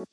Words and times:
Hola, 0.00 0.06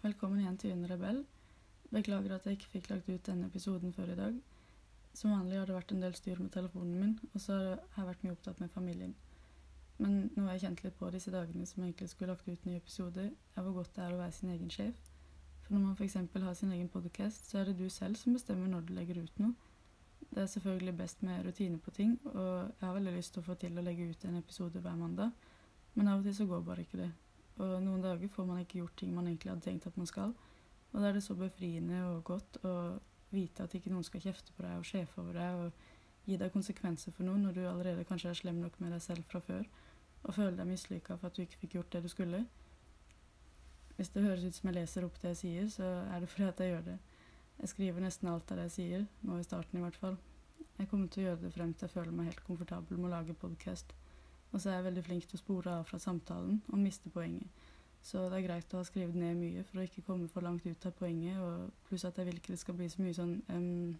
velkommen 0.00 0.40
igjen 0.40 0.56
til 0.56 0.72
Under 0.72 0.88
Rebell. 0.88 1.26
Beklager 1.92 2.32
at 2.34 2.46
jeg 2.46 2.56
ikke 2.56 2.70
fikk 2.72 2.88
lagt 2.88 3.10
ut 3.10 3.26
denne 3.26 3.50
episoden 3.50 3.92
før 3.92 4.14
i 4.14 4.16
dag. 4.16 4.38
Som 5.12 5.34
vanlig 5.36 5.58
har 5.58 5.68
det 5.68 5.76
vært 5.76 5.92
en 5.92 6.00
del 6.00 6.16
styr 6.16 6.40
med 6.40 6.50
telefonen 6.56 6.96
min, 7.04 7.20
og 7.34 7.40
så 7.40 7.52
har 7.52 8.00
jeg 8.00 8.08
vært 8.14 8.24
mye 8.24 8.38
opptatt 8.38 8.64
med 8.64 8.72
familien. 8.72 9.12
Men 9.98 10.30
nå 10.32 10.46
har 10.46 10.56
jeg 10.56 10.64
kjent 10.64 10.84
litt 10.86 10.96
på 10.96 11.12
disse 11.12 11.36
dagene 11.36 11.68
som 11.68 11.84
egentlig 11.84 12.08
skulle 12.14 12.32
lagt 12.32 12.48
ut 12.48 12.64
nye 12.64 12.80
episoder, 12.80 13.28
er 13.28 13.60
hvor 13.60 13.82
godt 13.82 13.92
det 14.00 14.08
er 14.08 14.16
å 14.16 14.24
være 14.24 14.38
sin 14.40 14.56
egen 14.56 14.72
sjef. 14.72 14.96
For 15.66 15.76
når 15.76 15.84
man 15.84 16.00
f.eks. 16.00 16.16
har 16.48 16.54
sin 16.54 16.72
egen 16.72 16.88
podcast, 16.88 17.44
så 17.44 17.60
er 17.60 17.64
det 17.68 17.78
du 17.78 17.90
selv 17.92 18.16
som 18.16 18.32
bestemmer 18.32 18.72
når 18.72 18.88
du 18.88 18.96
legger 18.96 19.20
ut 19.20 19.44
noe. 19.44 19.65
Det 20.36 20.42
er 20.42 20.48
selvfølgelig 20.52 20.92
best 20.96 21.22
med 21.24 21.46
rutine 21.46 21.78
på 21.80 21.90
ting, 21.96 22.18
og 22.24 22.56
jeg 22.80 22.82
har 22.82 22.92
veldig 22.92 23.12
lyst 23.14 23.32
til 23.32 23.40
å 23.40 23.44
få 23.46 23.54
til 23.56 23.78
å 23.78 23.84
legge 23.86 24.10
ut 24.10 24.24
en 24.28 24.34
episode 24.36 24.82
hver 24.84 24.98
mandag, 25.00 25.30
men 25.94 26.10
av 26.12 26.20
og 26.20 26.26
til 26.28 26.34
så 26.36 26.44
går 26.50 26.66
bare 26.66 26.84
ikke 26.84 26.98
det. 27.00 27.06
Og 27.56 27.72
noen 27.80 28.02
dager 28.04 28.28
får 28.28 28.44
man 28.50 28.60
ikke 28.60 28.82
gjort 28.82 28.98
ting 29.00 29.14
man 29.16 29.30
egentlig 29.30 29.54
hadde 29.54 29.64
tenkt 29.64 29.88
at 29.88 29.96
man 29.96 30.10
skal. 30.10 30.34
Og 30.92 31.00
da 31.00 31.08
er 31.08 31.16
det 31.16 31.22
så 31.24 31.38
befriende 31.40 32.02
og 32.10 32.20
godt 32.28 32.60
å 32.68 32.74
vite 33.32 33.64
at 33.64 33.78
ikke 33.80 33.94
noen 33.94 34.04
skal 34.04 34.26
kjefte 34.26 34.52
på 34.52 34.66
deg 34.66 34.76
og 34.76 34.84
sjefe 34.84 35.24
over 35.24 35.40
deg 35.40 35.62
og 35.64 36.28
gi 36.28 36.36
deg 36.36 36.52
konsekvenser 36.52 37.16
for 37.16 37.24
noe 37.24 37.40
når 37.40 37.56
du 37.56 37.64
allerede 37.64 38.04
kanskje 38.04 38.34
er 38.34 38.40
slem 38.42 38.60
nok 38.60 38.76
med 38.84 38.92
deg 38.92 39.00
selv 39.08 39.24
fra 39.32 39.40
før, 39.40 39.64
og 40.20 40.36
føler 40.36 40.60
deg 40.60 40.68
mislykka 40.68 41.16
for 41.16 41.30
at 41.30 41.40
du 41.40 41.46
ikke 41.46 41.64
fikk 41.64 41.80
gjort 41.80 41.96
det 41.96 42.04
du 42.04 42.12
skulle. 42.12 42.44
Hvis 43.96 44.12
det 44.12 44.28
høres 44.28 44.44
ut 44.44 44.60
som 44.60 44.68
jeg 44.68 44.82
leser 44.82 45.08
opp 45.08 45.16
det 45.22 45.32
jeg 45.32 45.40
sier, 45.46 45.68
så 45.80 45.92
er 46.12 46.20
det 46.20 46.28
fordi 46.28 46.50
at 46.50 46.60
jeg 46.60 46.74
gjør 46.74 46.88
det. 46.92 46.98
Jeg 47.56 47.72
skriver 47.72 48.04
nesten 48.04 48.28
alt 48.28 48.50
av 48.52 48.58
det 48.58 48.66
jeg 48.68 48.74
sier, 48.74 49.06
nå 49.24 49.38
i 49.40 49.44
starten 49.46 49.78
i 49.78 49.84
hvert 49.84 49.96
fall. 50.00 50.18
Jeg 50.76 50.90
kommer 50.90 51.08
til 51.08 51.22
å 51.22 51.28
gjøre 51.30 51.42
det 51.46 51.52
frem 51.54 51.72
til 51.72 51.86
jeg 51.86 51.94
føler 51.94 52.12
meg 52.12 52.28
helt 52.28 52.42
komfortabel 52.44 52.98
med 53.00 53.08
å 53.08 53.14
lage 53.14 53.36
podkast. 53.40 53.94
Og 54.52 54.60
så 54.60 54.70
er 54.70 54.78
jeg 54.78 54.86
veldig 54.90 55.04
flink 55.06 55.24
til 55.28 55.38
å 55.38 55.40
spore 55.40 55.78
av 55.78 55.88
fra 55.88 55.98
samtalen 56.00 56.60
og 56.68 56.82
miste 56.82 57.12
poenget. 57.12 57.64
Så 58.06 58.26
det 58.30 58.38
er 58.38 58.44
greit 58.46 58.74
å 58.74 58.82
ha 58.82 58.86
skrevet 58.86 59.16
ned 59.18 59.40
mye 59.40 59.64
for 59.66 59.80
å 59.80 59.86
ikke 59.88 60.04
komme 60.06 60.28
for 60.30 60.44
langt 60.44 60.66
ut 60.66 60.86
av 60.86 60.94
poenget, 60.98 61.40
og 61.42 61.72
pluss 61.88 62.04
at 62.06 62.20
jeg 62.20 62.28
vil 62.28 62.38
ikke 62.38 62.52
det 62.54 62.60
skal 62.60 62.76
bli 62.78 62.86
så 62.92 63.02
mye 63.02 63.16
sånn 63.16 63.32
um, 63.48 63.96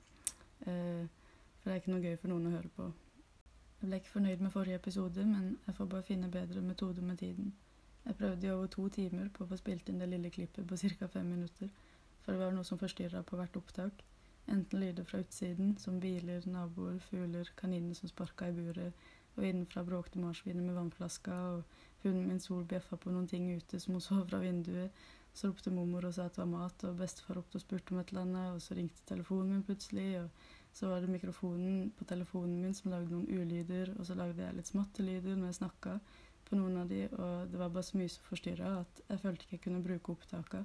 uh, 0.69 1.03
For 1.59 1.70
det 1.70 1.75
er 1.75 1.81
ikke 1.81 1.94
noe 1.94 2.05
gøy 2.05 2.16
for 2.20 2.31
noen 2.31 2.50
å 2.50 2.55
høre 2.55 2.70
på. 2.77 2.91
Jeg 3.81 3.88
ble 3.88 3.98
ikke 4.00 4.12
fornøyd 4.12 4.44
med 4.44 4.53
forrige 4.55 4.78
episode, 4.83 5.25
men 5.27 5.56
jeg 5.66 5.78
får 5.81 5.88
bare 5.97 6.06
finne 6.06 6.31
bedre 6.33 6.62
metode 6.62 7.03
med 7.03 7.19
tiden. 7.25 7.50
Jeg 8.05 8.20
prøvde 8.20 8.47
i 8.47 8.53
over 8.53 8.70
to 8.70 8.86
timer 8.94 9.33
på 9.34 9.42
å 9.42 9.50
få 9.50 9.59
spilt 9.59 9.88
inn 9.91 9.98
det 9.98 10.06
lille 10.12 10.31
klippet 10.31 10.69
på 10.69 10.78
ca. 10.78 11.09
fem 11.11 11.27
minutter, 11.27 11.72
for 12.27 12.34
det 12.34 12.42
var 12.42 12.55
noe 12.55 12.66
som 12.66 12.78
forstyrra 12.80 13.22
på 13.22 13.38
hvert 13.38 13.56
opptak. 13.56 14.00
Enten 14.50 14.80
lyder 14.82 15.06
fra 15.06 15.20
utsiden, 15.22 15.77
som 15.78 16.00
biler, 16.02 16.42
naboer, 16.50 16.98
fugler, 17.06 17.46
kaniner 17.58 17.94
som 17.94 18.10
sparka 18.10 18.50
i 18.50 18.55
buret, 18.55 19.06
og 19.36 19.44
innenfra 19.46 19.84
bråkte 19.86 20.19
marsvinet 20.19 20.66
med 20.66 20.74
vannflaska, 20.74 21.36
og 21.54 22.02
hunden 22.02 22.27
min 22.27 22.42
Sol 22.42 22.66
bjeffa 22.66 22.98
på 22.98 23.14
noen 23.14 23.27
ting 23.30 23.47
ute 23.54 23.78
som 23.82 23.94
hun 23.94 24.02
så 24.02 24.19
fra 24.27 24.42
vinduet. 24.42 25.06
Så 25.36 25.50
ropte 25.50 25.70
mormor 25.70 26.06
og 26.08 26.14
sa 26.16 26.27
at 26.27 26.34
det 26.34 26.42
var 26.42 26.52
mat, 26.52 26.84
og 26.88 26.98
bestefar 26.98 27.38
ropte 27.38 27.60
og 27.60 27.62
spurte 27.62 27.92
om 27.94 28.00
et 28.00 28.10
eller 28.10 28.24
annet, 28.24 28.54
og 28.54 28.62
så 28.64 28.74
ringte 28.78 29.06
telefonen 29.06 29.52
min 29.52 29.66
plutselig, 29.66 30.08
og 30.22 30.54
så 30.77 30.91
var 30.91 31.02
det 31.04 31.12
mikrofonen 31.12 31.91
på 31.98 32.06
telefonen 32.08 32.62
min 32.62 32.74
som 32.74 32.91
lagde 32.91 33.12
noen 33.12 33.28
ulyder, 33.28 33.92
og 33.98 34.08
så 34.08 34.16
lagde 34.16 34.42
jeg 34.42 34.56
litt 34.56 34.72
smattelyder 34.72 35.36
når 35.36 35.52
jeg 35.52 35.60
snakka 35.60 35.98
på 36.47 36.56
noen 36.56 36.80
av 36.80 36.88
de, 36.88 37.02
og 37.10 37.52
det 37.52 37.60
var 37.60 37.72
bare 37.74 37.84
så 37.84 37.98
mye 38.00 38.12
som 38.12 38.27
forstyrra 38.30 38.72
at 38.80 39.00
jeg 39.08 39.22
følte 39.22 39.44
ikke 39.47 39.56
jeg 39.58 39.64
kunne 39.66 39.84
bruke 39.84 40.14
opptaka. 40.14 40.62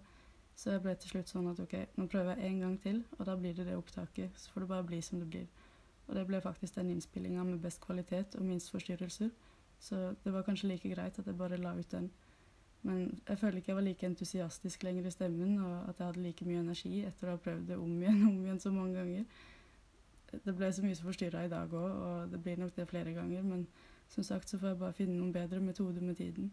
Så 0.62 0.76
jeg 0.76 0.82
ble 0.84 0.94
til 0.94 1.10
slutt 1.10 1.32
sånn 1.32 1.48
at 1.50 1.60
ok, 1.64 1.72
nå 1.98 2.06
prøver 2.06 2.38
jeg 2.38 2.52
en 2.52 2.60
gang 2.62 2.74
til, 2.84 3.00
og 3.18 3.26
da 3.26 3.34
blir 3.40 3.56
det 3.58 3.64
det 3.66 3.78
opptaket. 3.80 4.36
Så 4.38 4.52
får 4.54 4.62
det 4.62 4.68
bare 4.70 4.86
bli 4.92 5.00
som 5.02 5.18
det 5.18 5.30
blir. 5.34 5.48
Og 6.06 6.14
det 6.14 6.26
ble 6.30 6.42
faktisk 6.44 6.76
den 6.76 6.92
innspillinga 6.94 7.46
med 7.48 7.64
best 7.64 7.82
kvalitet 7.82 8.36
og 8.38 8.46
minst 8.46 8.70
forstyrrelser. 8.70 9.32
Så 9.82 10.02
det 10.24 10.34
var 10.36 10.46
kanskje 10.46 10.70
like 10.70 10.92
greit 10.92 11.18
at 11.18 11.26
jeg 11.26 11.38
bare 11.40 11.58
la 11.58 11.74
ut 11.80 11.92
den. 11.92 12.12
Men 12.86 13.22
jeg 13.28 13.40
føler 13.40 13.58
ikke 13.58 13.72
jeg 13.72 13.76
var 13.76 13.88
like 13.88 14.06
entusiastisk 14.06 14.84
lenger 14.84 15.08
i 15.08 15.16
stemmen, 15.18 15.58
og 15.66 15.90
at 15.90 16.00
jeg 16.00 16.06
hadde 16.06 16.26
like 16.28 16.46
mye 16.46 16.62
energi 16.62 16.94
etter 17.06 17.30
å 17.30 17.38
ha 17.38 17.42
prøvd 17.42 17.68
det 17.74 17.78
om 17.82 17.96
igjen 17.98 18.24
om 18.30 18.46
igjen 18.46 18.62
så 18.62 18.74
mange 18.74 19.00
ganger. 19.02 19.26
Det 20.46 20.56
ble 20.56 20.70
så 20.74 20.86
mye 20.86 20.98
som 20.98 21.10
forstyrra 21.10 21.46
i 21.46 21.52
dag 21.52 21.74
òg, 21.74 21.90
og 21.92 22.32
det 22.32 22.42
blir 22.44 22.62
nok 22.62 22.76
det 22.76 22.90
flere 22.90 23.14
ganger. 23.18 23.42
Men 23.42 23.66
som 24.14 24.24
sagt 24.24 24.50
så 24.50 24.62
får 24.62 24.76
jeg 24.76 24.84
bare 24.84 24.98
finne 24.98 25.18
noen 25.18 25.34
bedre 25.34 25.60
metoder 25.60 26.06
med 26.06 26.22
tiden. 26.22 26.52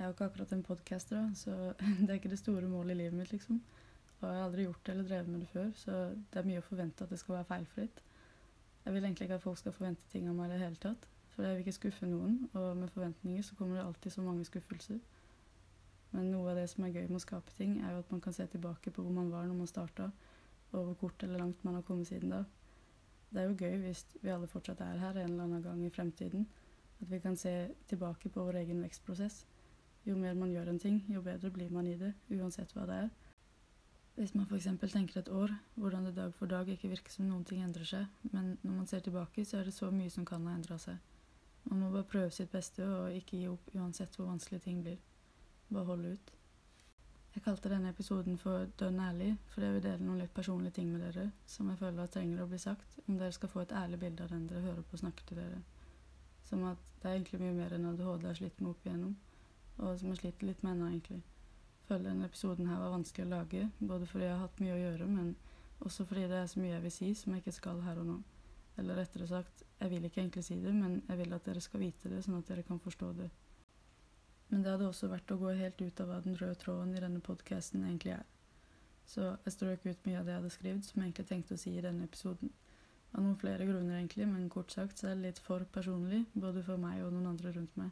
Jeg 0.00 0.06
er 0.06 0.08
jo 0.08 0.14
ikke 0.14 0.26
akkurat 0.30 0.52
en 0.56 0.62
podcaster, 0.64 1.16
da, 1.20 1.34
så 1.36 1.54
det 2.00 2.06
er 2.08 2.14
ikke 2.16 2.30
det 2.32 2.38
store 2.40 2.68
målet 2.72 2.94
i 2.94 3.02
livet 3.02 3.18
mitt, 3.18 3.32
liksom. 3.34 3.58
Og 4.14 4.22
jeg 4.24 4.36
har 4.38 4.46
aldri 4.46 4.64
gjort 4.64 4.86
det 4.86 4.92
eller 4.94 5.08
drevet 5.10 5.28
med 5.28 5.42
det 5.42 5.48
før, 5.48 5.66
så 5.76 5.96
det 6.32 6.40
er 6.40 6.46
mye 6.48 6.62
å 6.62 6.64
forvente 6.64 7.04
at 7.04 7.12
det 7.12 7.18
skal 7.20 7.34
være 7.34 7.48
feilfritt. 7.50 8.00
Jeg 8.86 8.94
vil 8.94 9.04
egentlig 9.04 9.26
ikke 9.28 9.36
at 9.36 9.44
folk 9.44 9.60
skal 9.60 9.74
forvente 9.76 10.08
ting 10.08 10.30
av 10.30 10.38
meg 10.38 10.48
i 10.48 10.54
det 10.54 10.62
hele 10.62 10.80
tatt, 10.80 11.04
for 11.34 11.44
jeg 11.44 11.52
vil 11.58 11.66
ikke 11.66 11.76
skuffe 11.76 12.08
noen, 12.08 12.38
og 12.54 12.70
med 12.78 12.94
forventninger 12.94 13.44
så 13.44 13.58
kommer 13.58 13.76
det 13.76 13.84
alltid 13.84 14.16
så 14.16 14.24
mange 14.24 14.48
skuffelser. 14.48 15.04
Men 16.14 16.32
noe 16.32 16.48
av 16.54 16.62
det 16.62 16.64
som 16.72 16.88
er 16.88 16.96
gøy 16.96 17.04
med 17.04 17.20
å 17.20 17.22
skape 17.26 17.58
ting, 17.60 17.76
er 17.84 17.92
jo 17.92 18.00
at 18.00 18.16
man 18.16 18.24
kan 18.24 18.40
se 18.40 18.48
tilbake 18.56 18.96
på 18.96 19.04
hvor 19.04 19.12
man 19.20 19.28
var 19.36 19.44
når 19.52 19.60
man 19.60 19.68
starta, 19.68 20.08
og 20.72 20.80
hvor 20.80 20.98
kort 21.04 21.28
eller 21.28 21.44
langt 21.44 21.60
man 21.68 21.76
har 21.76 21.84
kommet 21.84 22.08
siden 22.08 22.32
da. 22.32 22.40
Det 23.28 23.44
er 23.44 23.52
jo 23.52 23.68
gøy 23.68 23.76
hvis 23.84 24.06
vi 24.24 24.32
alle 24.32 24.48
fortsatt 24.48 24.80
er 24.80 24.96
her 25.04 25.20
en 25.20 25.28
eller 25.28 25.44
annen 25.44 25.68
gang 25.68 25.84
i 25.84 25.92
fremtiden, 25.92 26.48
at 27.04 27.12
vi 27.12 27.20
kan 27.20 27.36
se 27.36 27.54
tilbake 27.92 28.32
på 28.32 28.48
vår 28.48 28.64
egen 28.64 28.80
vekstprosess. 28.80 29.44
Jo 30.08 30.16
mer 30.16 30.34
man 30.34 30.52
gjør 30.52 30.70
en 30.72 30.80
ting, 30.80 31.02
jo 31.08 31.22
bedre 31.22 31.50
blir 31.52 31.70
man 31.72 31.86
i 31.86 31.96
det, 32.00 32.14
uansett 32.32 32.72
hva 32.76 32.86
det 32.88 32.96
er. 33.04 33.10
Hvis 34.16 34.34
man 34.34 34.46
f.eks. 34.48 34.66
tenker 34.92 35.20
et 35.20 35.28
år, 35.32 35.52
hvordan 35.80 36.08
det 36.08 36.16
dag 36.16 36.32
for 36.34 36.50
dag 36.50 36.68
ikke 36.68 36.90
virker 36.90 37.12
som 37.12 37.28
noen 37.28 37.44
ting 37.44 37.62
endrer 37.64 37.86
seg, 37.88 38.06
men 38.32 38.56
når 38.62 38.74
man 38.74 38.88
ser 38.90 39.04
tilbake, 39.04 39.44
så 39.44 39.60
er 39.60 39.68
det 39.68 39.76
så 39.76 39.90
mye 39.94 40.10
som 40.12 40.26
kan 40.28 40.44
ha 40.48 40.56
endra 40.56 40.76
seg. 40.80 40.98
Man 41.68 41.80
må 41.80 41.90
bare 41.92 42.08
prøve 42.08 42.32
sitt 42.34 42.50
beste 42.52 42.84
og 42.84 43.14
ikke 43.16 43.38
gi 43.38 43.48
opp 43.48 43.72
uansett 43.76 44.16
hvor 44.16 44.30
vanskelig 44.32 44.60
ting 44.64 44.82
blir. 44.84 44.98
Bare 45.70 45.88
holde 45.92 46.12
ut. 46.16 46.32
Jeg 47.34 47.44
kalte 47.44 47.70
denne 47.70 47.92
episoden 47.92 48.38
for 48.42 48.66
Dønn 48.80 48.98
ærlig, 49.00 49.30
fordi 49.52 49.66
jeg 49.66 49.74
vil 49.76 49.84
dele 49.84 50.04
noen 50.04 50.18
litt 50.18 50.32
personlige 50.34 50.74
ting 50.80 50.88
med 50.90 51.04
dere 51.04 51.28
som 51.46 51.68
jeg 51.70 51.78
føler 51.78 52.02
at 52.02 52.14
trenger 52.16 52.42
å 52.42 52.48
bli 52.50 52.58
sagt, 52.58 52.96
om 53.06 53.20
dere 53.20 53.36
skal 53.36 53.52
få 53.52 53.62
et 53.62 53.74
ærlig 53.76 54.00
bilde 54.02 54.24
av 54.24 54.32
den 54.34 54.48
dere 54.50 54.64
hører 54.64 54.82
på 54.90 54.98
snakke 54.98 55.28
til 55.28 55.38
dere. 55.38 55.60
Som 56.48 56.64
at 56.66 56.80
det 57.00 57.06
er 57.06 57.20
egentlig 57.20 57.40
mye 57.44 57.54
mer 57.60 57.76
enn 57.76 57.86
ADHD 57.92 58.26
har 58.26 58.40
slitt 58.40 58.58
med 58.60 58.72
opp 58.72 58.88
igjennom, 58.88 59.14
og 59.78 59.98
som 59.98 60.10
jeg 60.10 60.22
sliter 60.22 60.50
litt 60.50 60.64
med 60.64 60.74
ennå, 60.76 60.88
egentlig 60.90 61.22
føler 61.90 62.12
denne 62.12 62.28
episoden 62.30 62.68
her 62.70 62.78
var 62.78 62.92
vanskelig 62.94 63.26
å 63.26 63.32
lage. 63.34 63.68
Både 63.80 64.06
fordi 64.06 64.28
jeg 64.28 64.34
har 64.36 64.44
hatt 64.44 64.60
mye 64.62 64.76
å 64.76 64.80
gjøre, 64.80 65.06
men 65.10 65.32
også 65.82 66.06
fordi 66.06 66.28
det 66.30 66.38
er 66.38 66.50
så 66.52 66.62
mye 66.62 66.74
jeg 66.76 66.84
vil 66.84 66.94
si 66.94 67.08
som 67.18 67.34
jeg 67.34 67.42
ikke 67.42 67.56
skal 67.56 67.80
her 67.86 67.98
og 68.02 68.06
nå. 68.06 68.18
Eller 68.78 69.00
rettere 69.00 69.26
sagt, 69.26 69.64
jeg 69.80 69.90
vil 69.90 70.06
ikke 70.06 70.20
egentlig 70.22 70.44
si 70.46 70.58
det, 70.62 70.74
men 70.76 71.00
jeg 71.08 71.18
vil 71.18 71.34
at 71.34 71.48
dere 71.48 71.62
skal 71.64 71.82
vite 71.82 72.12
det, 72.12 72.20
sånn 72.24 72.38
at 72.38 72.50
dere 72.50 72.66
kan 72.66 72.78
forstå 72.82 73.08
det. 73.18 73.30
Men 74.50 74.62
det 74.62 74.74
hadde 74.74 74.86
også 74.90 75.10
vært 75.10 75.32
å 75.34 75.38
gå 75.40 75.54
helt 75.58 75.82
ut 75.82 76.02
av 76.02 76.10
hva 76.10 76.20
den 76.22 76.38
røde 76.38 76.58
tråden 76.62 76.94
i 76.94 77.02
denne 77.02 77.22
podkasten 77.26 77.84
egentlig 77.86 78.14
er. 78.18 78.24
Så 79.10 79.26
jeg 79.32 79.54
strøk 79.56 79.86
ut 79.86 80.06
mye 80.06 80.20
av 80.20 80.26
det 80.26 80.34
jeg 80.34 80.40
hadde 80.40 80.54
skrevet, 80.54 80.86
som 80.86 81.00
jeg 81.00 81.10
egentlig 81.10 81.26
tenkte 81.26 81.56
å 81.56 81.60
si 81.60 81.74
i 81.74 81.82
denne 81.82 82.06
episoden. 82.06 82.52
Av 83.10 83.24
noen 83.24 83.38
flere 83.38 83.66
grunner, 83.66 83.96
egentlig, 83.98 84.28
men 84.30 84.46
kort 84.52 84.70
sagt 84.70 85.02
så 85.02 85.10
er 85.10 85.18
det 85.18 85.26
litt 85.26 85.42
for 85.42 85.66
personlig, 85.74 86.22
både 86.38 86.62
for 86.62 86.78
meg 86.78 87.02
og 87.02 87.10
noen 87.16 87.32
andre 87.32 87.54
rundt 87.56 87.74
meg. 87.80 87.90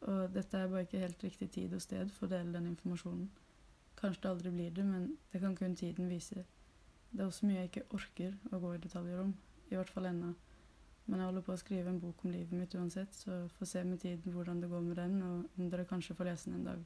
Og 0.00 0.32
dette 0.34 0.58
er 0.58 0.68
bare 0.68 0.84
ikke 0.84 1.00
helt 1.00 1.24
riktig 1.24 1.50
tid 1.50 1.74
og 1.74 1.82
sted 1.82 2.10
for 2.12 2.26
å 2.26 2.34
dele 2.34 2.52
den 2.52 2.68
informasjonen. 2.72 3.30
Kanskje 3.96 4.22
det 4.22 4.30
aldri 4.30 4.52
blir 4.52 4.74
det, 4.76 4.84
men 4.84 5.06
det 5.32 5.40
kan 5.40 5.56
kun 5.56 5.76
tiden 5.76 6.10
vise. 6.12 6.44
Det 7.10 7.22
er 7.22 7.30
også 7.30 7.46
mye 7.48 7.62
jeg 7.62 7.70
ikke 7.70 7.86
orker 7.96 8.34
å 8.52 8.60
gå 8.60 8.74
i 8.74 8.82
detaljer 8.82 9.22
om, 9.22 9.32
i 9.70 9.78
hvert 9.78 9.90
fall 9.90 10.10
ennå. 10.10 10.34
Men 11.06 11.20
jeg 11.20 11.28
holder 11.30 11.44
på 11.46 11.54
å 11.54 11.60
skrive 11.60 11.92
en 11.92 12.00
bok 12.02 12.24
om 12.24 12.34
livet 12.34 12.52
mitt 12.58 12.74
uansett, 12.74 13.14
så 13.14 13.46
får 13.56 13.70
se 13.70 13.84
med 13.86 14.02
tiden 14.02 14.34
hvordan 14.34 14.60
det 14.60 14.70
går 14.70 14.82
med 14.84 14.98
den, 14.98 15.20
og 15.22 15.58
om 15.60 15.70
dere 15.70 15.86
kanskje 15.88 16.16
får 16.18 16.28
lese 16.28 16.50
den 16.50 16.58
en 16.60 16.68
dag. 16.72 16.82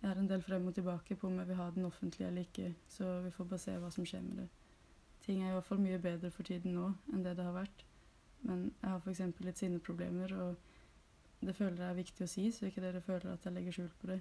Jeg 0.00 0.08
har 0.08 0.20
en 0.20 0.30
del 0.30 0.42
frem 0.42 0.66
og 0.70 0.74
tilbake 0.74 1.16
på 1.18 1.26
om 1.28 1.38
jeg 1.38 1.48
vil 1.48 1.58
ha 1.58 1.68
den 1.74 1.86
offentlig 1.86 2.26
eller 2.26 2.46
ikke, 2.46 2.72
så 2.88 3.18
vi 3.24 3.32
får 3.34 3.50
bare 3.50 3.62
se 3.62 3.76
hva 3.82 3.90
som 3.94 4.06
skjer 4.06 4.24
med 4.24 4.42
det. 4.42 4.48
Ting 5.26 5.42
er 5.42 5.50
i 5.50 5.56
hvert 5.56 5.66
fall 5.66 5.82
mye 5.82 5.98
bedre 6.00 6.30
for 6.32 6.46
tiden 6.46 6.76
nå 6.78 6.92
enn 7.12 7.24
det 7.26 7.34
det 7.36 7.44
har 7.44 7.56
vært. 7.56 7.84
Men 8.46 8.68
jeg 8.80 8.90
har 8.90 9.02
f.eks. 9.02 9.22
litt 9.44 9.60
sinneproblemer, 9.60 10.34
og 10.38 10.77
det 11.40 11.54
føler 11.56 11.82
jeg 11.82 11.90
er 11.90 12.00
viktig 12.00 12.24
å 12.24 12.30
si, 12.30 12.48
så 12.50 12.66
ikke 12.66 12.82
dere 12.82 13.04
føler 13.04 13.32
at 13.32 13.44
jeg 13.46 13.54
legger 13.54 13.76
skjul 13.76 13.90
på 14.00 14.10
det. 14.10 14.18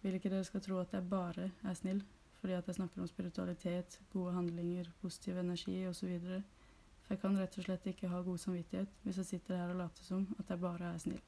Vil 0.00 0.16
ikke 0.16 0.30
dere 0.32 0.46
skal 0.46 0.62
tro 0.64 0.78
at 0.80 0.94
jeg 0.94 1.10
bare 1.10 1.50
er 1.66 1.76
snill 1.78 2.02
fordi 2.40 2.54
at 2.56 2.68
jeg 2.70 2.78
snakker 2.78 3.02
om 3.02 3.08
spiritualitet, 3.08 3.98
gode 4.12 4.32
handlinger, 4.32 4.86
positiv 5.02 5.36
energi 5.36 5.74
osv. 5.84 6.14
For 7.02 7.12
jeg 7.12 7.20
kan 7.20 7.36
rett 7.36 7.58
og 7.58 7.66
slett 7.66 7.88
ikke 7.90 8.08
ha 8.08 8.22
god 8.24 8.40
samvittighet 8.40 9.02
hvis 9.04 9.18
jeg 9.20 9.28
sitter 9.28 9.58
her 9.60 9.74
og 9.74 9.82
later 9.82 10.06
som 10.06 10.24
at 10.38 10.48
jeg 10.48 10.62
bare 10.62 10.94
er 10.94 11.02
snill. 11.02 11.20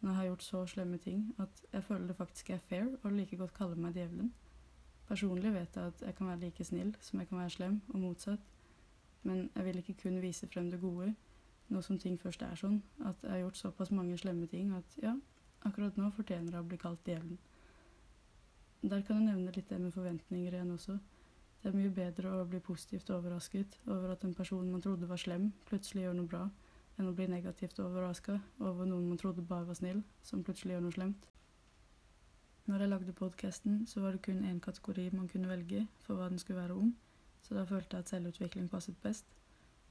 Når 0.00 0.10
jeg 0.10 0.16
har 0.20 0.28
gjort 0.28 0.46
så 0.46 0.60
slemme 0.70 0.98
ting 1.02 1.24
at 1.42 1.64
jeg 1.72 1.84
føler 1.88 2.06
det 2.06 2.18
faktisk 2.20 2.50
er 2.54 2.62
fair 2.68 2.92
å 3.02 3.10
like 3.10 3.40
godt 3.40 3.56
kalle 3.56 3.80
meg 3.80 3.96
djevelen. 3.96 4.30
Personlig 5.08 5.52
vet 5.54 5.76
jeg 5.78 5.92
at 5.94 6.06
jeg 6.06 6.18
kan 6.18 6.30
være 6.30 6.42
like 6.44 6.64
snill 6.64 6.94
som 7.00 7.20
jeg 7.20 7.28
kan 7.30 7.40
være 7.40 7.54
slem, 7.56 7.80
og 7.88 8.00
motsatt. 8.04 8.46
Men 9.26 9.48
jeg 9.54 9.64
vil 9.66 9.82
ikke 9.82 9.98
kun 10.04 10.22
vise 10.22 10.46
frem 10.46 10.70
det 10.70 10.80
gode, 10.80 11.10
nå 11.68 11.82
som 11.82 11.98
ting 11.98 12.18
først 12.20 12.42
er 12.46 12.54
sånn, 12.58 12.78
at 13.04 13.22
jeg 13.22 13.32
har 13.32 13.42
gjort 13.44 13.58
såpass 13.58 13.90
mange 13.94 14.18
slemme 14.20 14.46
ting 14.50 14.72
at 14.76 14.96
ja, 15.02 15.16
akkurat 15.66 15.98
nå 15.98 16.10
fortjener 16.14 16.54
jeg 16.54 16.62
å 16.62 16.68
bli 16.70 16.78
kalt 16.80 17.02
djevelen. 17.06 17.38
Der 18.86 19.02
kan 19.02 19.18
jeg 19.18 19.32
nevne 19.32 19.54
litt 19.54 19.68
det 19.70 19.80
med 19.82 19.94
forventninger 19.94 20.54
igjen 20.54 20.74
også. 20.74 20.98
Det 21.62 21.72
er 21.72 21.78
mye 21.78 21.90
bedre 21.90 22.34
å 22.36 22.44
bli 22.46 22.60
positivt 22.62 23.10
overrasket 23.10 23.80
over 23.90 24.12
at 24.14 24.24
en 24.24 24.34
person 24.36 24.68
man 24.70 24.84
trodde 24.84 25.08
var 25.10 25.18
slem, 25.18 25.48
plutselig 25.66 26.04
gjør 26.04 26.18
noe 26.20 26.30
bra, 26.30 26.42
enn 26.96 27.08
å 27.10 27.14
bli 27.16 27.26
negativt 27.28 27.80
overraska 27.82 28.36
over 28.60 28.86
noen 28.86 29.08
man 29.08 29.18
trodde 29.20 29.42
bare 29.42 29.66
var 29.66 29.78
snill, 29.80 30.04
som 30.22 30.44
plutselig 30.46 30.76
gjør 30.76 30.84
noe 30.86 30.94
slemt. 30.94 31.26
Når 32.66 32.82
jeg 32.82 32.90
lagde 32.90 33.16
podkasten, 33.18 33.82
så 33.86 34.04
var 34.04 34.14
det 34.14 34.22
kun 34.26 34.44
én 34.46 34.60
kategori 34.62 35.08
man 35.14 35.28
kunne 35.30 35.50
velge 35.50 35.84
for 36.06 36.18
hva 36.18 36.30
den 36.30 36.38
skulle 36.42 36.62
være 36.62 36.78
om, 36.78 36.94
så 37.42 37.54
da 37.54 37.66
følte 37.66 37.96
jeg 37.98 38.06
at 38.06 38.12
selvutvikling 38.14 38.70
passet 38.70 38.96
best. 39.02 39.26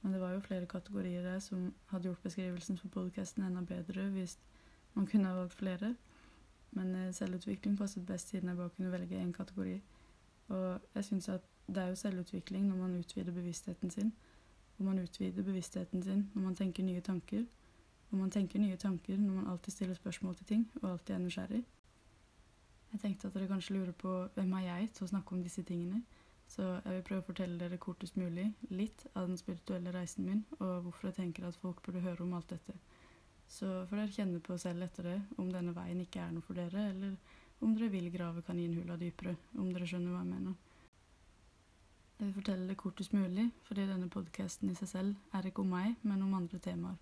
Men 0.02 0.12
det 0.12 0.20
var 0.20 0.32
jo 0.32 0.40
flere 0.40 0.66
kategorier 0.66 1.22
der 1.22 1.38
som 1.38 1.74
hadde 1.86 2.08
gjort 2.08 2.22
beskrivelsen 2.22 2.78
for 2.78 2.88
podkasten 2.88 3.42
enda 3.42 3.60
bedre 3.60 4.08
hvis 4.14 4.38
man 4.94 5.06
kunne 5.06 5.28
ha 5.28 5.34
valgt 5.34 5.54
flere. 5.54 5.94
Men 6.70 6.94
eh, 6.94 7.12
selvutvikling 7.14 7.78
passet 7.78 8.06
best 8.06 8.28
siden 8.28 8.48
jeg 8.48 8.56
bare 8.56 8.70
kunne 8.70 8.92
velge 8.92 9.22
én 9.22 9.32
kategori. 9.32 9.80
Og 10.48 10.80
jeg 10.94 11.04
syns 11.04 11.28
at 11.28 11.40
det 11.66 11.82
er 11.82 11.86
jo 11.88 11.94
selvutvikling 11.94 12.68
når 12.68 12.76
man 12.76 12.98
utvider 12.98 13.32
bevisstheten 13.32 13.90
sin. 13.90 14.12
Og 14.78 14.84
man 14.84 14.98
utvider 14.98 15.42
bevisstheten 15.42 16.02
sin 16.02 16.30
når 16.34 16.42
man 16.42 16.54
tenker 16.54 16.82
nye 16.82 17.00
tanker. 17.00 17.44
Og 18.10 18.18
man 18.18 18.30
tenker 18.30 18.58
nye 18.58 18.76
tanker 18.76 19.16
når 19.16 19.34
man 19.34 19.46
alltid 19.46 19.72
stiller 19.72 19.94
spørsmål 19.94 20.36
til 20.36 20.46
ting 20.46 20.70
og 20.82 20.90
alltid 20.90 21.14
er 21.14 21.18
nysgjerrig. 21.18 21.64
Jeg 22.92 23.00
tenkte 23.00 23.28
at 23.28 23.34
dere 23.34 23.48
kanskje 23.48 23.74
lurer 23.74 23.92
på 23.92 24.28
hvem 24.34 24.52
er 24.52 24.60
jeg 24.60 24.90
til 24.94 25.04
å 25.04 25.08
snakke 25.10 25.34
om 25.34 25.42
disse 25.42 25.62
tingene. 25.62 26.02
Så 26.46 26.62
jeg 26.62 26.92
vil 26.94 27.06
prøve 27.08 27.24
å 27.24 27.26
fortelle 27.26 27.58
dere 27.58 27.78
kortest 27.82 28.16
mulig 28.16 28.46
litt 28.70 29.06
av 29.14 29.26
den 29.26 29.38
spirituelle 29.40 29.92
reisen 29.94 30.28
min, 30.28 30.44
og 30.60 30.86
hvorfor 30.86 31.10
jeg 31.10 31.18
tenker 31.18 31.48
at 31.48 31.58
folk 31.62 31.82
burde 31.82 32.04
høre 32.04 32.22
om 32.22 32.36
alt 32.38 32.52
dette. 32.54 32.76
Så 33.48 33.66
får 33.90 34.00
dere 34.00 34.14
kjenne 34.14 34.42
på 34.42 34.58
selv 34.58 34.86
etter 34.86 35.10
det 35.10 35.16
om 35.42 35.50
denne 35.52 35.74
veien 35.74 36.00
ikke 36.02 36.22
er 36.22 36.32
noe 36.34 36.46
for 36.46 36.58
dere, 36.58 36.88
eller 36.92 37.16
om 37.64 37.74
dere 37.74 37.90
vil 37.92 38.08
grave 38.14 38.44
kaninhula 38.46 38.96
dypere, 39.00 39.36
om 39.58 39.72
dere 39.72 39.88
skjønner 39.90 40.14
hva 40.14 40.22
jeg 40.22 40.32
mener. 40.32 40.56
Jeg 42.16 42.28
vil 42.28 42.36
fortelle 42.38 42.68
det 42.70 42.78
kortest 42.80 43.12
mulig, 43.12 43.50
fordi 43.66 43.84
denne 43.90 44.08
podkasten 44.08 44.70
i 44.72 44.78
seg 44.78 44.88
selv 44.88 45.36
er 45.36 45.50
ikke 45.50 45.60
om 45.66 45.74
meg, 45.74 45.98
men 46.02 46.22
om 46.24 46.34
andre 46.38 46.60
temaer. 46.64 46.96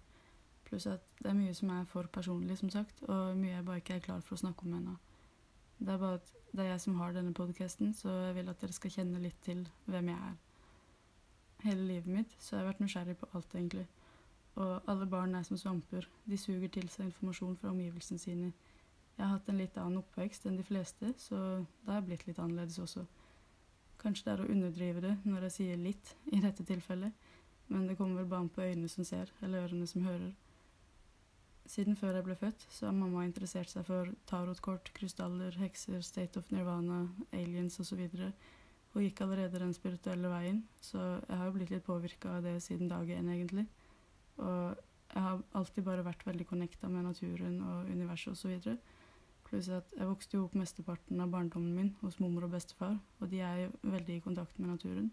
Pluss 0.64 0.88
at 0.90 1.04
det 1.20 1.30
er 1.30 1.36
mye 1.38 1.54
som 1.54 1.70
er 1.70 1.84
for 1.86 2.08
personlig, 2.10 2.56
som 2.58 2.72
sagt, 2.72 3.02
og 3.06 3.36
mye 3.38 3.52
jeg 3.52 3.66
bare 3.66 3.82
ikke 3.82 3.98
er 4.00 4.06
klar 4.08 4.24
for 4.24 4.34
å 4.34 4.42
snakke 4.42 4.66
om 4.66 4.74
ennå. 4.80 4.96
Det 5.78 5.88
er 5.88 5.98
bare 5.98 6.20
at 6.20 6.32
det 6.54 6.64
er 6.64 6.70
jeg 6.70 6.80
som 6.80 6.98
har 7.00 7.12
denne 7.12 7.34
podkasten, 7.34 7.92
så 7.94 8.10
jeg 8.10 8.34
vil 8.34 8.48
at 8.48 8.60
dere 8.60 8.76
skal 8.76 8.92
kjenne 8.94 9.22
litt 9.22 9.40
til 9.42 9.64
hvem 9.90 10.08
jeg 10.12 10.18
er. 10.28 10.36
Hele 11.64 11.86
livet 11.88 12.06
mitt 12.06 12.36
så 12.38 12.54
har 12.54 12.62
jeg 12.62 12.68
vært 12.72 12.82
nysgjerrig 12.84 13.16
på 13.18 13.28
alt, 13.34 13.54
egentlig. 13.54 13.86
Og 14.54 14.90
alle 14.90 15.06
barn 15.10 15.34
er 15.34 15.42
som 15.42 15.58
svamper. 15.58 16.06
De 16.30 16.38
suger 16.38 16.68
til 16.68 16.86
seg 16.92 17.08
informasjon 17.08 17.56
fra 17.58 17.72
omgivelsene 17.72 18.22
sine. 18.22 18.52
Jeg 19.16 19.26
har 19.26 19.36
hatt 19.36 19.48
en 19.50 19.58
litt 19.58 19.76
annen 19.78 20.02
oppvekst 20.02 20.46
enn 20.46 20.58
de 20.58 20.66
fleste, 20.66 21.12
så 21.18 21.40
det 21.86 21.94
har 21.94 22.06
blitt 22.06 22.26
litt 22.28 22.38
annerledes 22.38 22.78
også. 22.82 23.04
Kanskje 24.02 24.26
det 24.26 24.32
er 24.34 24.44
å 24.44 24.48
underdrive 24.52 25.02
det 25.02 25.14
når 25.24 25.48
jeg 25.48 25.56
sier 25.56 25.80
litt 25.80 26.14
i 26.30 26.42
dette 26.42 26.66
tilfellet, 26.66 27.14
men 27.72 27.86
det 27.88 27.96
kommer 27.98 28.20
vel 28.20 28.30
bare 28.30 28.44
an 28.44 28.50
på 28.52 28.62
øynene 28.62 28.90
som 28.90 29.06
ser, 29.06 29.30
eller 29.42 29.64
ørene 29.64 29.86
som 29.88 30.04
hører. 30.04 30.34
Siden 31.64 31.96
før 31.96 32.18
jeg 32.18 32.26
ble 32.26 32.34
født, 32.36 32.66
så 32.70 32.90
har 32.90 32.96
mamma 32.96 33.22
interessert 33.24 33.70
seg 33.72 33.86
for 33.88 34.10
tarotkort, 34.28 34.90
krystaller, 34.96 35.54
hekser, 35.62 36.02
state 36.04 36.38
of 36.40 36.50
nirvana, 36.52 37.06
aliens 37.32 37.80
osv. 37.80 38.02
Hun 38.92 39.02
gikk 39.02 39.22
allerede 39.24 39.62
den 39.62 39.72
spirituelle 39.74 40.28
veien, 40.30 40.60
så 40.84 41.00
jeg 41.00 41.38
har 41.40 41.48
jo 41.48 41.54
blitt 41.56 41.72
litt 41.72 41.86
påvirka 41.86 42.36
av 42.36 42.44
det 42.44 42.58
siden 42.62 42.92
dag 42.92 43.08
én, 43.08 43.30
egentlig. 43.32 43.64
Og 44.36 44.76
jeg 45.14 45.22
har 45.22 45.42
alltid 45.56 45.86
bare 45.86 46.04
vært 46.04 46.26
veldig 46.26 46.46
connecta 46.46 46.90
med 46.90 47.08
naturen 47.08 47.56
og 47.64 47.90
universet 47.90 48.36
osv. 48.36 48.76
Pluss 49.48 49.68
at 49.72 49.92
jeg 49.96 50.08
vokste 50.08 50.36
jo 50.36 50.44
opp 50.46 50.54
mesteparten 50.58 51.20
av 51.20 51.32
barndommen 51.32 51.74
min 51.74 51.92
hos 52.00 52.20
mormor 52.20 52.46
og 52.46 52.54
bestefar, 52.54 52.96
og 53.20 53.30
de 53.32 53.40
er 53.40 53.64
jo 53.64 53.74
veldig 53.82 54.16
i 54.18 54.24
kontakt 54.24 54.58
med 54.58 54.74
naturen. 54.76 55.10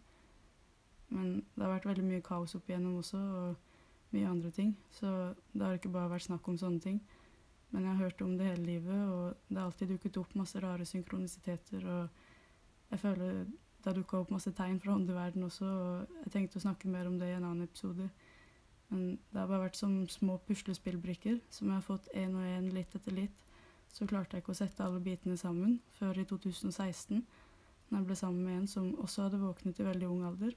Men 1.12 1.42
det 1.56 1.63
har 1.63 1.74
vært 1.75 1.89
veldig 1.89 2.07
mye 2.07 2.24
kaos 2.25 2.56
opp 2.59 2.69
igjennom 2.69 3.00
også, 3.01 3.19
og 3.19 3.70
mye 4.15 4.29
andre 4.29 4.51
ting, 4.55 4.75
så 4.91 5.33
det 5.53 5.63
har 5.65 5.77
ikke 5.77 5.93
bare 5.93 6.11
vært 6.11 6.27
snakk 6.27 6.47
om 6.51 6.59
sånne 6.59 6.83
ting. 6.83 7.01
Men 7.71 7.85
jeg 7.85 7.91
har 7.93 8.03
hørt 8.03 8.21
om 8.25 8.33
det 8.37 8.49
hele 8.49 8.65
livet, 8.67 9.01
og 9.07 9.35
det 9.47 9.57
har 9.57 9.69
alltid 9.69 9.93
dukket 9.93 10.19
opp 10.19 10.33
masse 10.35 10.59
rare 10.59 10.85
synkronisiteter, 10.87 11.85
og 11.87 12.91
jeg 12.91 12.99
føler 12.99 13.45
det 13.81 13.89
har 13.89 13.97
dukka 13.97 14.19
opp 14.19 14.33
masse 14.33 14.51
tegn 14.53 14.77
fra 14.81 14.93
åndeverdenen 14.93 15.47
også, 15.47 15.65
og 15.65 16.17
jeg 16.25 16.33
tenkte 16.35 16.59
å 16.59 16.65
snakke 16.67 16.91
mer 16.91 17.07
om 17.09 17.15
det 17.17 17.31
i 17.31 17.37
en 17.37 17.47
annen 17.47 17.65
episode. 17.65 18.09
Men 18.91 19.15
det 19.31 19.39
har 19.39 19.47
bare 19.47 19.63
vært 19.63 19.79
som 19.79 19.95
små 20.11 20.35
puslespillbrikker 20.45 21.39
som 21.49 21.71
jeg 21.71 21.79
har 21.79 21.87
fått 21.87 22.11
én 22.13 22.35
og 22.35 22.45
én 22.45 22.67
litt 22.75 22.93
etter 22.99 23.15
litt 23.15 23.47
så 23.91 24.07
klarte 24.07 24.37
jeg 24.37 24.45
ikke 24.45 24.53
å 24.53 24.59
sette 24.61 24.85
alle 24.85 25.01
bitene 25.03 25.37
sammen 25.39 25.79
før 25.97 26.21
i 26.21 26.25
2016, 26.27 27.23
da 27.89 27.99
jeg 27.99 28.07
ble 28.07 28.15
sammen 28.17 28.45
med 28.45 28.61
en 28.61 28.69
som 28.71 28.91
også 29.03 29.27
hadde 29.27 29.41
våknet 29.41 29.81
i 29.81 29.87
veldig 29.87 30.07
ung 30.07 30.23
alder. 30.29 30.55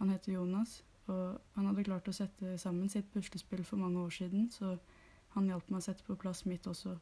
Han 0.00 0.12
heter 0.12 0.34
Jonas, 0.34 0.82
og 1.08 1.56
han 1.56 1.68
hadde 1.70 1.86
klart 1.86 2.08
å 2.08 2.16
sette 2.16 2.56
sammen 2.60 2.90
sitt 2.92 3.10
puslespill 3.12 3.64
for 3.66 3.80
mange 3.80 4.00
år 4.02 4.14
siden, 4.14 4.48
så 4.52 4.76
han 5.34 5.48
hjalp 5.50 5.68
meg 5.70 5.80
å 5.80 5.86
sette 5.88 6.06
på 6.06 6.16
plass 6.20 6.44
mitt 6.48 6.66
også. 6.68 6.94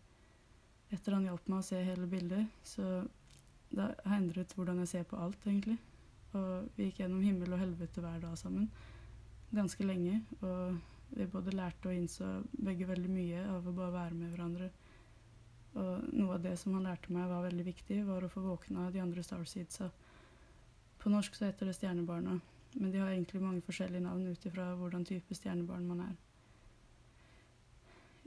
Etter 0.95 1.17
han 1.17 1.27
hjalp 1.27 1.49
meg 1.51 1.61
å 1.61 1.67
se 1.67 1.83
hele 1.83 2.07
bildet, 2.11 2.47
så 2.67 3.05
det 3.75 3.87
har 4.05 4.17
endret 4.17 4.55
hvordan 4.55 4.83
jeg 4.85 4.93
ser 4.93 5.07
på 5.11 5.19
alt, 5.19 5.39
egentlig. 5.47 5.79
Og 6.37 6.69
vi 6.77 6.89
gikk 6.89 7.01
gjennom 7.03 7.25
himmel 7.25 7.55
og 7.55 7.63
helvete 7.63 8.03
hver 8.05 8.21
dag 8.23 8.37
sammen. 8.39 8.69
Ganske 9.55 9.87
lenge. 9.87 10.21
Og 10.43 10.77
vi 11.17 11.27
både 11.31 11.55
lærte 11.55 11.91
og 11.91 11.97
innså 11.97 12.29
begge 12.53 12.89
veldig 12.89 13.11
mye 13.13 13.45
av 13.51 13.67
å 13.67 13.75
bare 13.75 13.95
være 13.95 14.19
med 14.19 14.35
hverandre. 14.35 14.71
Og 15.77 16.09
noe 16.17 16.37
av 16.37 16.45
det 16.45 16.55
som 16.61 16.75
han 16.77 16.87
lærte 16.89 17.13
meg 17.13 17.29
var 17.31 17.45
veldig 17.47 17.67
viktig, 17.67 18.01
var 18.07 18.25
å 18.25 18.33
få 18.33 18.43
våkna 18.45 18.89
de 18.93 19.03
andre 19.03 19.25
starseedsa. 19.25 19.91
På 21.03 21.13
norsk 21.13 21.37
så 21.37 21.49
heter 21.49 21.69
det 21.69 21.77
Stjernebarna, 21.77 22.39
men 22.77 22.93
de 22.93 23.01
har 23.01 23.11
egentlig 23.11 23.43
mange 23.43 23.65
forskjellige 23.65 24.05
navn 24.05 24.27
ut 24.29 24.47
ifra 24.47 24.71
hvordan 24.77 25.05
type 25.05 25.35
stjernebarn 25.35 25.89
man 25.89 26.01
er. 26.07 26.15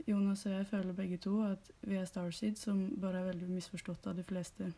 Jonas 0.06 0.46
og 0.46 0.52
jeg 0.52 0.66
føler 0.66 0.96
begge 0.96 1.18
to 1.22 1.42
at 1.44 1.70
vi 1.82 1.98
er 2.00 2.08
starseeds 2.08 2.64
som 2.66 2.80
bare 3.00 3.20
er 3.20 3.28
veldig 3.30 3.50
misforstått 3.52 4.06
av 4.10 4.16
de 4.18 4.24
fleste. 4.26 4.72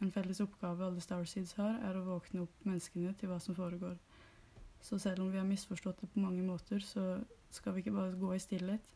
En 0.00 0.12
felles 0.12 0.40
oppgave 0.40 0.86
alle 0.86 1.02
starseeds 1.02 1.56
har, 1.58 1.76
er 1.84 1.96
å 1.98 2.06
våkne 2.06 2.44
opp 2.44 2.64
menneskene 2.64 3.12
til 3.18 3.32
hva 3.32 3.40
som 3.42 3.56
foregår. 3.56 3.98
Så 4.80 4.98
selv 4.98 5.24
om 5.24 5.32
vi 5.32 5.38
har 5.38 5.48
misforstått 5.48 6.00
det 6.00 6.08
på 6.12 6.22
mange 6.22 6.42
måter, 6.42 6.80
så 6.80 7.18
skal 7.50 7.74
vi 7.74 7.84
ikke 7.84 7.96
bare 7.96 8.16
gå 8.16 8.32
i 8.34 8.40
stillhet. 8.40 8.86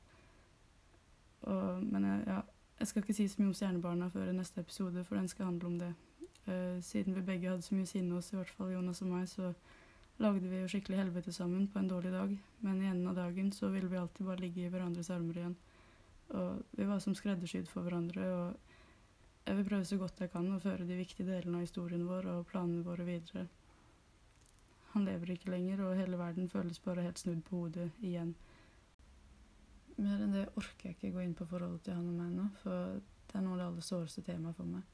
Og, 1.43 1.83
men 1.83 2.07
ja, 2.25 2.41
jeg 2.79 2.89
skal 2.89 3.03
ikke 3.03 3.17
si 3.17 3.29
så 3.29 3.43
mye 3.43 3.51
om 3.51 3.57
Stjernebarna 3.59 4.09
før 4.13 4.31
i 4.31 4.37
neste 4.37 4.61
episode, 4.65 5.05
for 5.05 5.19
den 5.19 5.29
skal 5.29 5.51
handle 5.51 5.67
om 5.67 5.79
det. 5.79 5.93
Uh, 6.47 6.81
siden 6.85 7.17
vi 7.17 7.25
begge 7.25 7.49
hadde 7.49 7.65
så 7.65 7.75
mye 7.75 7.89
sinne 7.89 8.15
hos 8.15 8.33
i 8.33 8.37
hvert 8.37 8.53
fall 8.57 8.73
Jonas 8.73 9.03
og 9.03 9.13
meg, 9.13 9.29
så 9.29 9.53
lagde 10.23 10.49
vi 10.49 10.61
jo 10.61 10.69
skikkelig 10.71 11.01
helvete 11.01 11.33
sammen 11.35 11.67
på 11.69 11.81
en 11.81 11.89
dårlig 11.91 12.13
dag. 12.15 12.37
Men 12.61 12.83
i 12.83 12.89
enden 12.91 13.11
av 13.11 13.19
dagen 13.19 13.51
så 13.53 13.71
ville 13.73 13.91
vi 13.91 13.99
alltid 13.99 14.27
bare 14.27 14.44
ligge 14.44 14.65
i 14.65 14.71
hverandres 14.73 15.11
armer 15.11 15.41
igjen. 15.41 15.56
Og 16.35 16.63
vi 16.71 16.87
var 16.89 17.03
som 17.03 17.17
skreddersydd 17.17 17.69
for 17.69 17.87
hverandre, 17.87 18.29
og 18.35 18.55
jeg 19.44 19.59
vil 19.59 19.69
prøve 19.69 19.85
så 19.85 19.99
godt 20.01 20.23
jeg 20.23 20.33
kan 20.33 20.49
å 20.55 20.63
føre 20.63 20.87
de 20.89 20.97
viktige 20.97 21.29
delene 21.29 21.59
av 21.59 21.67
historien 21.67 22.06
vår 22.09 22.31
og 22.33 22.47
planene 22.49 22.87
våre 22.87 23.05
videre. 23.05 23.44
Han 24.94 25.05
lever 25.05 25.35
ikke 25.35 25.51
lenger, 25.51 25.83
og 25.85 25.99
hele 25.99 26.19
verden 26.19 26.49
føles 26.49 26.81
bare 26.81 27.05
helt 27.05 27.21
snudd 27.21 27.43
på 27.44 27.65
hodet 27.65 27.91
igjen. 28.01 28.33
Mer 29.97 30.23
enn 30.23 30.35
det 30.35 30.49
orker 30.59 30.89
jeg 30.89 30.97
ikke 30.97 31.13
gå 31.15 31.23
inn 31.23 31.37
på 31.39 31.47
forholdet 31.51 31.85
til 31.87 31.99
han 31.99 32.09
og 32.09 32.17
meg 32.19 32.33
nå, 32.35 32.49
for 32.63 33.01
det 33.31 33.39
er 33.39 33.44
noe 33.44 33.56
av 33.56 33.61
det 33.61 33.67
aller 33.69 33.87
såreste 33.87 34.25
temaet 34.27 34.56
for 34.56 34.71
meg. 34.71 34.87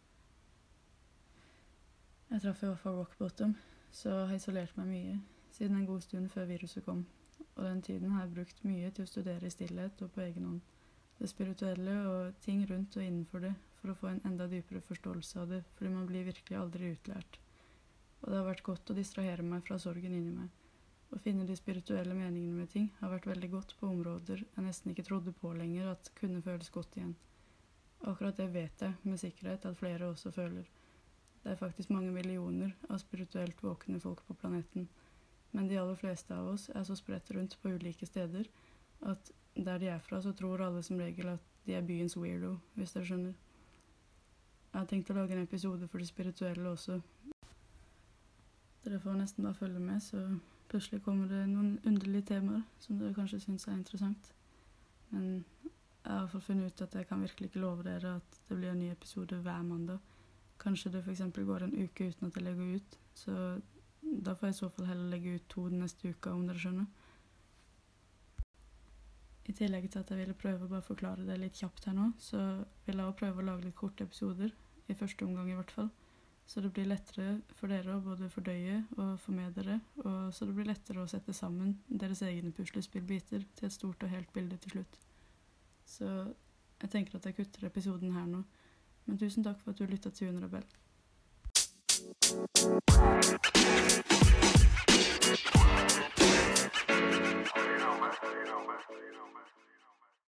Jeg 2.31 2.43
traff 2.45 2.63
i 2.63 2.69
hvert 2.69 2.83
fall 2.83 2.99
rock 2.99 3.15
bottom, 3.19 3.55
så 3.93 4.13
har 4.23 4.35
jeg 4.35 4.43
isolert 4.43 4.77
meg 4.79 4.91
mye 4.91 5.17
siden 5.55 5.77
en 5.77 5.89
god 5.89 6.05
stund 6.05 6.31
før 6.33 6.49
viruset 6.49 6.85
kom. 6.87 7.05
Og 7.57 7.65
den 7.65 7.83
tiden 7.83 8.13
har 8.15 8.25
jeg 8.25 8.35
brukt 8.37 8.63
mye 8.65 8.91
til 8.95 9.05
å 9.05 9.11
studere 9.11 9.47
i 9.47 9.53
stillhet 9.53 10.03
og 10.05 10.13
på 10.15 10.23
egen 10.25 10.47
hånd. 10.47 10.61
Det 11.21 11.29
spirituelle 11.29 11.97
og 12.09 12.39
ting 12.45 12.63
rundt 12.71 12.97
og 12.97 13.05
innenfor 13.05 13.45
det, 13.45 13.53
for 13.81 13.93
å 13.93 13.99
få 13.99 14.09
en 14.13 14.23
enda 14.29 14.47
dypere 14.49 14.81
forståelse 14.87 15.43
av 15.43 15.53
det, 15.53 15.61
fordi 15.77 15.93
man 15.93 16.07
blir 16.09 16.25
virkelig 16.31 16.57
aldri 16.57 16.95
utlært. 16.95 17.41
Og 18.23 18.31
det 18.31 18.39
har 18.39 18.49
vært 18.49 18.65
godt 18.65 18.93
å 18.93 18.97
distrahere 18.97 19.45
meg 19.45 19.67
fra 19.67 19.79
sorgen 19.81 20.17
inni 20.17 20.33
meg. 20.33 20.49
Å 21.11 21.19
finne 21.19 21.45
de 21.45 21.57
spirituelle 21.59 22.15
meningene 22.15 22.63
med 22.63 22.71
ting 22.73 22.89
har 23.01 23.11
vært 23.13 23.27
veldig 23.27 23.51
godt 23.51 23.75
på 23.81 23.89
områder 23.91 24.45
jeg 24.45 24.65
nesten 24.65 24.93
ikke 24.93 25.09
trodde 25.09 25.35
på 25.37 25.51
lenger 25.57 25.91
at 25.91 26.13
kunne 26.21 26.43
føles 26.45 26.71
godt 26.71 26.97
igjen. 26.97 27.17
Akkurat 28.09 28.39
det 28.39 28.47
vet 28.55 28.85
jeg 28.87 28.97
med 29.03 29.21
sikkerhet 29.21 29.67
at 29.69 29.77
flere 29.81 30.09
også 30.09 30.31
føler. 30.33 30.69
Det 31.43 31.53
er 31.53 31.61
faktisk 31.61 31.91
mange 31.91 32.13
millioner 32.13 32.75
av 32.89 32.99
spirituelt 33.01 33.63
våkne 33.63 34.01
folk 34.01 34.23
på 34.27 34.35
planeten, 34.35 34.89
men 35.53 35.69
de 35.69 35.79
aller 35.81 35.97
fleste 35.99 36.35
av 36.37 36.53
oss 36.53 36.69
er 36.75 36.85
så 36.85 36.97
spredt 36.97 37.31
rundt 37.35 37.57
på 37.63 37.73
ulike 37.75 38.07
steder 38.07 38.49
at 39.01 39.33
der 39.57 39.79
de 39.79 39.89
er 39.89 39.99
fra, 39.99 40.21
så 40.23 40.33
tror 40.33 40.63
alle 40.63 40.83
som 40.83 41.01
regel 41.01 41.33
at 41.33 41.47
de 41.67 41.75
er 41.75 41.87
byens 41.87 42.17
weirdo, 42.17 42.59
hvis 42.75 42.93
dere 42.93 43.09
skjønner. 43.09 43.35
Jeg 44.71 44.79
har 44.79 44.87
tenkt 44.87 45.11
å 45.11 45.17
lage 45.17 45.35
en 45.35 45.43
episode 45.43 45.89
for 45.89 45.99
de 45.99 46.07
spirituelle 46.07 46.69
også. 46.71 47.01
Dere 48.85 49.01
får 49.01 49.19
nesten 49.19 49.45
bare 49.45 49.59
følge 49.59 49.81
med, 49.81 50.03
så 50.03 50.23
Plutselig 50.71 51.01
kommer 51.03 51.27
det 51.27 51.49
noen 51.51 51.81
underlige 51.83 52.29
temaer 52.29 52.61
som 52.79 52.99
dere 53.01 53.17
kanskje 53.17 53.41
syns 53.43 53.67
er 53.67 53.75
interessant. 53.75 54.29
Men 55.11 55.25
jeg 55.65 56.05
har 56.05 56.21
i 56.21 56.21
hvert 56.21 56.35
fall 56.37 56.45
funnet 56.47 56.71
ut 56.71 56.83
at 56.85 56.95
jeg 56.95 57.09
kan 57.09 57.25
virkelig 57.25 57.49
ikke 57.51 57.63
love 57.65 57.83
dere 57.83 58.13
at 58.21 58.37
det 58.47 58.59
blir 58.59 58.71
en 58.71 58.79
ny 58.79 58.93
episode 58.93 59.41
hver 59.43 59.65
mandag. 59.67 59.99
Kanskje 60.61 60.93
det 60.95 61.03
f.eks. 61.05 61.23
går 61.35 61.67
en 61.67 61.77
uke 61.77 62.11
uten 62.11 62.29
at 62.29 62.37
jeg 62.37 62.47
legger 62.47 62.75
ut. 62.77 62.99
Så 63.17 63.37
da 64.01 64.35
får 64.35 64.51
jeg 64.51 64.57
i 64.57 64.61
så 64.61 64.71
fall 64.75 64.91
heller 64.91 65.15
legge 65.15 65.37
ut 65.37 65.49
to 65.49 65.69
den 65.69 65.83
neste 65.85 66.11
uka, 66.11 66.35
om 66.35 66.47
dere 66.49 66.61
skjønner. 66.61 66.89
I 69.51 69.55
tillegg 69.57 69.89
til 69.91 70.03
at 70.03 70.11
jeg 70.13 70.21
ville 70.21 70.37
prøve 70.39 70.67
å 70.67 70.71
bare 70.71 70.87
forklare 70.87 71.25
det 71.27 71.39
litt 71.41 71.59
kjapt 71.59 71.89
her 71.89 71.97
nå, 71.97 72.13
så 72.23 72.39
vil 72.87 73.01
jeg 73.01 73.07
også 73.07 73.19
prøve 73.23 73.43
å 73.43 73.47
lage 73.49 73.67
litt 73.67 73.79
korte 73.79 74.07
episoder, 74.07 74.53
i 74.91 74.95
første 74.99 75.27
omgang 75.27 75.51
i 75.51 75.57
hvert 75.59 75.73
fall. 75.75 75.91
Så 76.51 76.63
det 76.65 76.73
blir 76.75 76.89
lettere 76.91 77.37
for 77.55 77.71
dere 77.71 77.95
å 77.95 78.03
både 78.03 78.27
fordøye 78.31 78.81
og 78.97 79.21
få 79.23 79.35
med 79.35 79.55
dere, 79.55 79.77
og 80.03 80.33
så 80.35 80.49
det 80.49 80.57
blir 80.57 80.67
lettere 80.67 81.03
å 81.03 81.11
sette 81.11 81.35
sammen 81.37 81.77
deres 81.87 82.25
egne 82.27 82.51
puslespillbiter 82.55 83.45
til 83.55 83.69
et 83.69 83.75
stort 83.75 84.03
og 84.03 84.11
helt 84.11 84.33
bilde 84.35 84.59
til 84.59 84.75
slutt. 84.75 84.99
Så 85.87 86.09
jeg 86.81 86.91
tenker 86.91 87.19
at 87.19 87.29
jeg 87.29 87.39
kutter 87.39 87.69
episoden 87.69 88.17
her 88.17 88.27
nå. 88.27 88.43
Men 89.11 89.19
tusen 89.19 89.43
takk 89.43 89.59
for 89.59 89.75
at 89.75 89.81
du 89.81 89.89
lytta 89.91 90.13
til 90.15 90.29
June 90.29 90.45
Rebell. 90.45 90.67